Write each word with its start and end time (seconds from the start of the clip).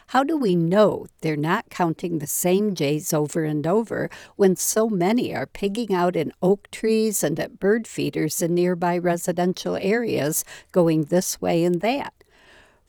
How 0.08 0.24
do 0.24 0.36
we 0.36 0.54
know 0.54 1.06
they're 1.22 1.36
not 1.36 1.70
counting 1.70 2.18
the 2.18 2.26
same 2.26 2.74
jays 2.74 3.14
over 3.14 3.44
and 3.44 3.66
over 3.66 4.10
when 4.36 4.56
so 4.56 4.90
many 4.90 5.34
are 5.34 5.46
pigging 5.46 5.94
out 5.94 6.16
in 6.16 6.34
oak 6.42 6.70
trees 6.70 7.24
and 7.24 7.40
at 7.40 7.58
bird 7.58 7.86
feeders 7.86 8.42
in 8.42 8.54
nearby 8.54 8.98
residential 8.98 9.78
areas, 9.80 10.44
going 10.70 11.04
this 11.04 11.40
way 11.40 11.64
and 11.64 11.80
that? 11.80 12.12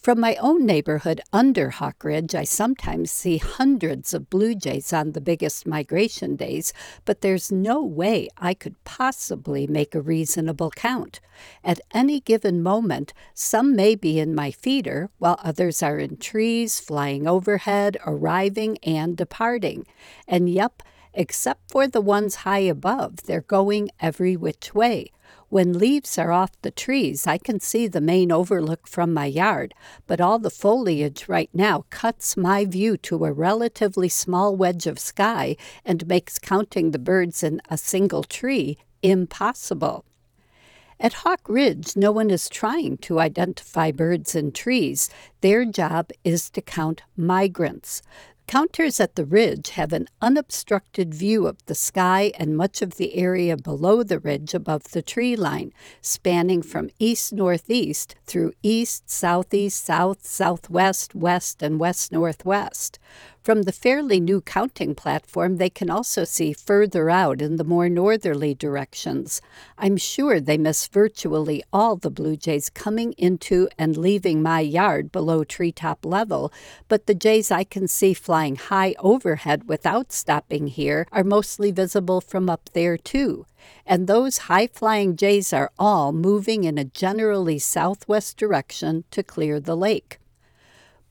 From 0.01 0.21
my 0.21 0.35
own 0.35 0.65
neighborhood 0.65 1.19
under 1.33 1.71
Hawk 1.71 2.05
Ridge, 2.05 2.33
I 2.33 2.45
sometimes 2.45 3.11
see 3.11 3.37
hundreds 3.37 4.13
of 4.13 4.29
blue 4.29 4.55
jays 4.55 4.93
on 4.93 5.11
the 5.11 5.19
biggest 5.19 5.67
migration 5.67 6.37
days, 6.37 6.71
but 7.03 7.19
there's 7.19 7.51
no 7.51 7.83
way 7.83 8.29
I 8.37 8.53
could 8.53 8.81
possibly 8.85 9.67
make 9.67 9.93
a 9.93 9.99
reasonable 10.01 10.71
count. 10.71 11.19
At 11.65 11.81
any 11.93 12.21
given 12.21 12.63
moment, 12.63 13.11
some 13.33 13.75
may 13.75 13.93
be 13.93 14.19
in 14.19 14.33
my 14.33 14.51
feeder, 14.51 15.09
while 15.17 15.37
others 15.43 15.83
are 15.83 15.99
in 15.99 16.15
trees, 16.15 16.79
flying 16.79 17.27
overhead, 17.27 17.97
arriving, 18.05 18.77
and 18.77 19.17
departing. 19.17 19.85
And 20.29 20.49
yep, 20.49 20.81
except 21.13 21.71
for 21.71 21.87
the 21.87 22.01
ones 22.01 22.35
high 22.35 22.59
above, 22.59 23.23
they're 23.23 23.41
going 23.41 23.89
every 23.99 24.35
which 24.35 24.73
way. 24.73 25.11
When 25.49 25.79
leaves 25.79 26.17
are 26.19 26.31
off 26.31 26.51
the 26.61 26.69
trees, 26.69 27.25
I 27.25 27.39
can 27.39 27.59
see 27.59 27.87
the 27.87 28.01
main 28.01 28.31
overlook 28.31 28.87
from 28.87 29.13
my 29.13 29.25
yard, 29.25 29.73
but 30.05 30.21
all 30.21 30.37
the 30.37 30.51
foliage 30.51 31.27
right 31.27 31.49
now 31.53 31.85
cuts 31.89 32.37
my 32.37 32.65
view 32.65 32.97
to 32.97 33.25
a 33.25 33.31
relatively 33.31 34.09
small 34.09 34.55
wedge 34.55 34.85
of 34.85 34.99
sky 34.99 35.57
and 35.83 36.07
makes 36.07 36.37
counting 36.37 36.91
the 36.91 36.99
birds 36.99 37.41
in 37.41 37.61
a 37.67 37.77
single 37.77 38.23
tree 38.23 38.77
impossible. 39.01 40.05
At 41.01 41.13
Hawk 41.13 41.47
Ridge, 41.47 41.95
no 41.95 42.11
one 42.11 42.29
is 42.29 42.49
trying 42.49 42.97
to 42.97 43.21
identify 43.21 43.89
birds 43.89 44.35
in 44.35 44.51
trees. 44.51 45.09
Their 45.39 45.63
job 45.63 46.11
is 46.25 46.49
to 46.49 46.61
count 46.61 47.03
migrants. 47.15 48.01
Counters 48.49 48.99
at 48.99 49.13
the 49.13 49.25
ridge 49.25 49.69
have 49.77 49.93
an 49.93 50.07
unobstructed 50.23 51.13
view 51.13 51.45
of 51.45 51.63
the 51.67 51.75
sky 51.75 52.31
and 52.35 52.57
much 52.57 52.81
of 52.81 52.95
the 52.95 53.13
area 53.13 53.55
below 53.55 54.01
the 54.01 54.17
ridge 54.17 54.55
above 54.55 54.85
the 54.85 55.03
tree 55.03 55.35
line, 55.35 55.71
spanning 56.01 56.63
from 56.63 56.89
east 56.97 57.31
northeast 57.31 58.15
through 58.25 58.53
east, 58.63 59.07
southeast, 59.07 59.85
south, 59.85 60.25
southwest, 60.25 61.13
west, 61.13 61.61
and 61.61 61.79
west 61.79 62.11
northwest. 62.11 62.97
From 63.41 63.61
the 63.63 63.71
fairly 63.71 64.19
new 64.19 64.41
counting 64.41 64.93
platform, 64.93 65.57
they 65.57 65.69
can 65.69 65.89
also 65.89 66.25
see 66.25 66.51
further 66.51 67.09
out 67.09 67.41
in 67.41 67.55
the 67.55 67.63
more 67.63 67.87
northerly 67.87 68.53
directions. 68.53 69.41
I'm 69.77 69.95
sure 69.95 70.41
they 70.41 70.57
miss 70.57 70.87
virtually 70.87 71.63
all 71.71 71.95
the 71.95 72.11
blue 72.11 72.35
jays 72.35 72.69
coming 72.69 73.13
into 73.13 73.69
and 73.77 73.95
leaving 73.95 74.43
my 74.43 74.59
yard 74.59 75.13
below 75.13 75.45
treetop 75.45 76.05
level, 76.05 76.51
but 76.89 77.07
the 77.07 77.15
jays 77.15 77.49
I 77.49 77.63
can 77.63 77.87
see 77.87 78.13
flying 78.13 78.57
high 78.57 78.93
overhead 78.99 79.69
without 79.69 80.11
stopping 80.11 80.67
here 80.67 81.07
are 81.13 81.23
mostly 81.23 81.71
visible 81.71 82.19
from 82.19 82.49
up 82.49 82.69
there 82.73 82.97
too. 82.97 83.45
And 83.85 84.05
those 84.05 84.49
high 84.49 84.67
flying 84.67 85.15
jays 85.15 85.53
are 85.53 85.71
all 85.79 86.11
moving 86.11 86.65
in 86.65 86.77
a 86.77 86.83
generally 86.83 87.57
southwest 87.57 88.35
direction 88.35 89.05
to 89.11 89.23
clear 89.23 89.61
the 89.61 89.77
lake. 89.77 90.19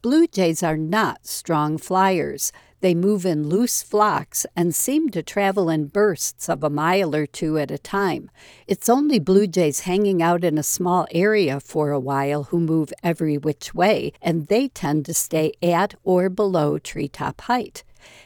Blue 0.00 0.28
jays 0.28 0.62
are 0.62 0.76
not 0.76 1.26
strong 1.26 1.76
flyers. 1.76 2.52
They 2.80 2.94
move 2.94 3.26
in 3.26 3.48
loose 3.48 3.82
flocks 3.82 4.46
and 4.54 4.72
seem 4.72 5.08
to 5.10 5.24
travel 5.24 5.68
in 5.68 5.86
bursts 5.86 6.48
of 6.48 6.62
a 6.62 6.70
mile 6.70 7.16
or 7.16 7.26
two 7.26 7.58
at 7.58 7.72
a 7.72 7.78
time. 7.78 8.30
It's 8.68 8.88
only 8.88 9.18
blue 9.18 9.48
jays 9.48 9.80
hanging 9.80 10.22
out 10.22 10.44
in 10.44 10.56
a 10.56 10.62
small 10.62 11.08
area 11.10 11.58
for 11.58 11.90
a 11.90 11.98
while 11.98 12.44
who 12.44 12.60
move 12.60 12.92
every 13.02 13.36
which 13.36 13.74
way, 13.74 14.12
and 14.22 14.46
they 14.46 14.68
tend 14.68 15.04
to 15.06 15.14
stay 15.14 15.52
at 15.60 15.96
or 16.04 16.28
below 16.28 16.78
treetop 16.78 17.40
height. 17.40 17.82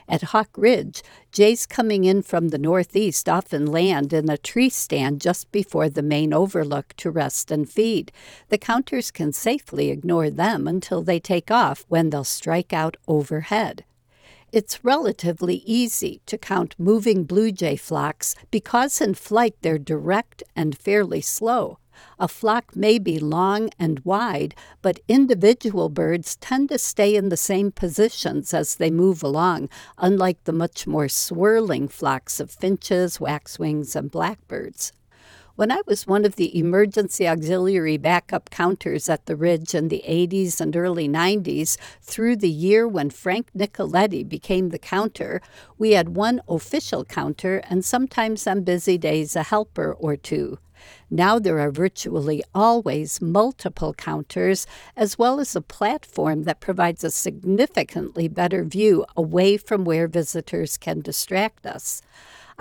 At 0.09 0.22
Hawk 0.22 0.50
Ridge, 0.56 1.03
jays 1.31 1.66
coming 1.66 2.04
in 2.04 2.22
from 2.22 2.48
the 2.48 2.59
northeast 2.59 3.28
often 3.28 3.66
land 3.66 4.12
in 4.12 4.28
a 4.28 4.37
tree 4.37 4.69
stand 4.69 5.20
just 5.20 5.50
before 5.53 5.88
the 5.88 6.03
main 6.03 6.32
overlook 6.32 6.94
to 6.98 7.10
rest 7.10 7.50
and 7.50 7.69
feed. 7.69 8.12
The 8.48 8.59
counters 8.59 9.10
can 9.10 9.32
safely 9.32 9.91
ignore 9.91 10.31
them 10.31 10.66
until 10.66 11.03
they 11.03 11.21
take 11.21 11.50
off 11.50 11.84
when 11.88 12.10
they'll 12.10 12.25
strike 12.25 12.72
out 12.72 12.97
overhead. 13.09 13.84
It's 14.53 14.84
relatively 14.84 15.62
easy 15.65 16.21
to 16.26 16.37
count 16.37 16.75
moving 16.78 17.25
blue 17.25 17.53
jay 17.53 17.76
flocks 17.76 18.34
because 18.50 19.00
in 19.00 19.15
flight 19.15 19.54
they're 19.62 19.78
direct 19.78 20.42
and 20.54 20.76
fairly 20.76 21.22
slow. 21.22 21.78
A 22.19 22.28
flock 22.28 22.76
may 22.76 22.98
be 22.98 23.19
long 23.19 23.70
and 23.78 24.00
wide, 24.00 24.54
but 24.80 25.00
individual 25.08 25.88
birds 25.88 26.36
tend 26.36 26.69
to 26.70 26.78
stay 26.78 27.16
in 27.16 27.28
the 27.28 27.36
same 27.36 27.72
positions 27.72 28.54
as 28.54 28.76
they 28.76 28.91
move 28.91 29.22
along, 29.22 29.69
unlike 29.98 30.44
the 30.44 30.53
much 30.53 30.86
more 30.86 31.08
swirling 31.08 31.88
flocks 31.88 32.41
of 32.41 32.50
finches, 32.50 33.20
waxwings, 33.20 33.94
and 33.97 34.10
blackbirds. 34.10 34.92
When 35.54 35.70
I 35.70 35.82
was 35.86 36.06
one 36.06 36.25
of 36.25 36.36
the 36.36 36.58
emergency 36.58 37.28
auxiliary 37.28 37.98
backup 37.98 38.48
counters 38.48 39.10
at 39.10 39.26
the 39.26 39.36
Ridge 39.36 39.74
in 39.74 39.88
the 39.88 40.03
80s 40.09 40.62
and 40.62 40.74
early 40.74 41.06
90s, 41.06 41.76
through 42.00 42.36
the 42.36 42.48
year 42.48 42.88
when 42.88 43.10
Frank 43.10 43.50
Nicoletti 43.54 44.26
became 44.26 44.70
the 44.70 44.78
counter, 44.78 45.42
we 45.76 45.92
had 45.92 46.16
one 46.16 46.41
official 46.48 47.04
counter 47.04 47.59
and 47.69 47.84
sometimes 47.84 48.47
on 48.47 48.64
busy 48.64 48.97
days 48.97 49.36
a 49.36 49.42
helper 49.42 49.92
or 49.92 50.16
two. 50.16 50.59
Now 51.10 51.38
there 51.38 51.59
are 51.59 51.70
virtually 51.70 52.43
always 52.54 53.20
multiple 53.20 53.94
counters, 53.94 54.66
as 54.97 55.19
well 55.19 55.41
as 55.41 55.54
a 55.54 55.60
platform 55.60 56.44
that 56.44 56.60
provides 56.60 57.04
a 57.04 57.10
significantly 57.10 58.28
better 58.28 58.65
view 58.65 59.04
away 59.16 59.56
from 59.56 59.84
where 59.84 60.09
visitors 60.09 60.76
can 60.76 61.00
distract 61.00 61.66
us. 61.66 62.03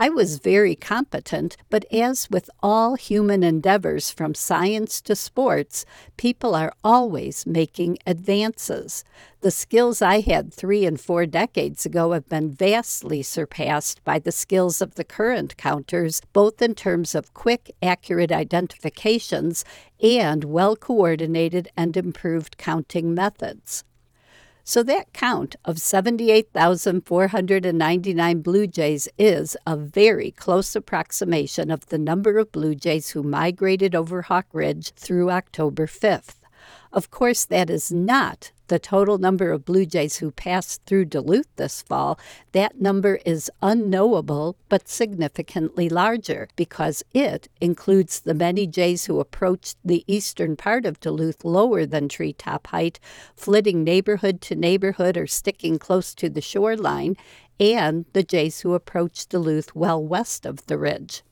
I 0.04 0.10
was 0.10 0.40
very 0.40 0.74
competent, 0.74 1.58
but 1.70 1.86
as 1.94 2.28
with 2.32 2.50
all 2.64 2.96
human 2.96 3.44
endeavors 3.44 4.10
from 4.10 4.34
science 4.34 5.00
to 5.02 5.16
sports, 5.16 5.86
people 6.18 6.56
are 6.56 6.74
always 6.84 7.46
making 7.46 8.00
advances. 8.08 9.04
The 9.42 9.52
skills 9.52 10.02
I 10.02 10.22
had 10.22 10.52
three 10.52 10.88
and 10.88 11.00
four 11.00 11.28
decades 11.28 11.86
ago 11.86 12.14
have 12.14 12.28
been 12.28 12.50
vastly 12.50 13.22
surpassed 13.22 14.04
by 14.04 14.18
the 14.18 14.32
skills 14.32 14.82
of 14.82 14.96
the 14.96 15.04
current 15.04 15.56
counters, 15.56 16.24
both 16.34 16.64
in 16.64 16.74
terms 16.74 17.14
of 17.14 17.36
quick, 17.36 17.70
accurate 17.84 18.32
identifications 18.32 19.64
and 20.02 20.46
well 20.46 20.76
coordinated 20.76 21.70
and 21.78 21.96
improved 21.96 22.58
counting 22.58 23.14
methods. 23.14 23.84
So 24.64 24.84
that 24.84 25.14
count 25.14 25.56
of 25.66 25.80
78,499 25.80 28.42
Blue 28.42 28.68
Jays 28.68 29.10
is 29.18 29.58
a 29.66 29.76
very 29.76 30.30
close 30.32 30.76
approximation 30.76 31.72
of 31.72 31.88
the 31.88 31.98
number 31.98 32.38
of 32.38 32.52
Blue 32.52 32.76
Jays 32.76 33.12
who 33.12 33.24
migrated 33.24 33.96
over 33.96 34.22
Hawk 34.22 34.46
Ridge 34.54 34.92
through 34.92 35.32
October 35.32 35.88
5th. 35.88 36.36
Of 36.94 37.10
course, 37.10 37.46
that 37.46 37.70
is 37.70 37.90
not 37.92 38.52
the 38.72 38.80
total 38.80 39.18
number 39.18 39.52
of 39.52 39.66
Blue 39.66 39.86
Jays 39.86 40.20
who 40.20 40.32
passed 40.32 40.82
through 40.86 41.04
Duluth 41.04 41.54
this 41.58 41.82
fall. 41.82 42.18
That 42.54 42.80
number 42.80 43.20
is 43.26 43.52
unknowable 43.62 44.56
but 44.70 44.88
significantly 44.88 45.90
larger 45.90 46.48
because 46.56 47.04
it 47.14 47.50
includes 47.60 48.22
the 48.22 48.34
many 48.34 48.66
Jays 48.66 49.08
who 49.08 49.20
approached 49.20 49.76
the 49.84 50.06
eastern 50.08 50.56
part 50.56 50.86
of 50.86 51.02
Duluth 51.02 51.44
lower 51.44 51.86
than 51.86 52.08
treetop 52.08 52.68
height, 52.68 52.98
flitting 53.36 53.84
neighborhood 53.84 54.40
to 54.44 54.56
neighborhood 54.56 55.18
or 55.18 55.28
sticking 55.28 55.78
close 55.78 56.16
to 56.16 56.30
the 56.30 56.40
shoreline, 56.40 57.18
and 57.60 58.06
the 58.14 58.24
Jays 58.24 58.62
who 58.62 58.74
approached 58.74 59.32
Duluth 59.32 59.76
well 59.76 60.02
west 60.02 60.46
of 60.46 60.66
the 60.68 60.78
ridge. 60.78 61.24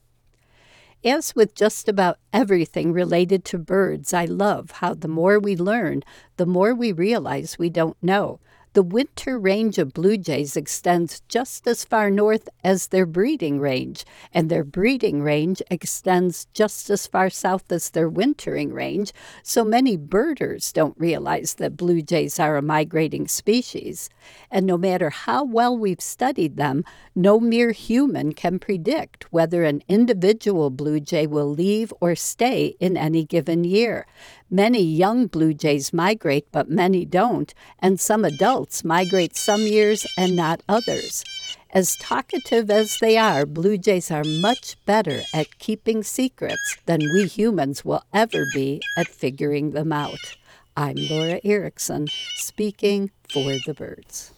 As 1.04 1.34
with 1.34 1.56
just 1.56 1.88
about 1.88 2.18
everything 2.34 2.92
related 2.92 3.46
to 3.46 3.57
birds, 3.57 4.13
I 4.13 4.25
love 4.25 4.72
how 4.72 4.94
the 4.94 5.07
more 5.07 5.40
we 5.40 5.56
learn, 5.56 6.04
the 6.36 6.46
more 6.46 6.75
we 6.75 6.92
realize 6.92 7.57
we 7.57 7.69
don't 7.69 7.96
know. 8.01 8.42
The 8.74 8.83
winter 8.83 9.39
range 9.39 9.80
of 9.80 9.94
blue 9.94 10.16
jays 10.16 10.56
extends 10.56 11.24
just 11.27 11.66
as 11.66 11.83
far 11.83 12.12
north 12.12 12.48
as 12.63 12.88
their 12.88 13.07
breeding 13.07 13.60
range, 13.60 14.06
and 14.31 14.48
their 14.48 14.63
breeding 14.63 15.24
range 15.24 15.63
extends 15.71 16.45
just 16.54 16.88
as 16.92 17.07
far 17.07 17.31
south 17.31 17.71
as 17.71 17.89
their 17.89 18.07
wintering 18.07 18.71
range, 18.71 19.12
so 19.42 19.63
many 19.63 19.98
birders 19.98 20.71
don't 20.71 21.00
realize 21.00 21.56
that 21.56 21.77
blue 21.77 22.04
jays 22.04 22.39
are 22.39 22.57
a 22.57 22.62
migrating 22.62 23.27
species. 23.27 24.07
And 24.51 24.68
no 24.68 24.77
matter 24.77 25.10
how 25.10 25.44
well 25.45 25.75
we've 25.75 26.00
studied 26.00 26.56
them, 26.56 26.83
no 27.16 27.39
mere 27.39 27.71
human 27.71 28.33
can 28.33 28.60
predict 28.60 29.33
whether 29.33 29.63
an 29.63 29.81
individual 29.88 30.69
blue 30.69 31.00
jay 31.00 31.25
will 31.25 31.50
leave 31.50 31.92
or 32.00 32.13
stay 32.13 32.75
in 32.80 32.98
any 32.98 33.25
given 33.25 33.63
year. 33.63 34.06
Many 34.51 34.81
young 34.81 35.27
blue 35.27 35.54
jays 35.54 35.94
migrate, 35.94 36.51
but 36.51 36.69
many 36.69 37.06
don't, 37.06 37.54
and 37.80 38.00
some 38.00 38.25
adults 38.25 38.59
migrate 38.84 39.36
some 39.36 39.62
years 39.62 40.06
and 40.18 40.36
not 40.36 40.62
others. 40.68 41.24
As 41.72 41.96
talkative 41.98 42.72
as 42.72 42.98
they 43.00 43.18
are, 43.18 43.46
blue 43.46 43.78
jays 43.78 44.10
are 44.10 44.24
much 44.24 44.76
better 44.86 45.22
at 45.34 45.60
keeping 45.60 46.04
secrets 46.04 46.78
than 46.86 47.00
we 47.14 47.28
humans 47.28 47.86
will 47.86 48.04
ever 48.14 48.46
be 48.54 48.82
at 48.98 49.08
figuring 49.08 49.72
them 49.72 49.92
out. 49.92 50.36
I'm 50.76 50.96
Laura 50.96 51.40
Erickson, 51.44 52.08
speaking 52.38 53.12
for 53.30 53.54
the 53.66 53.76
birds. 53.76 54.34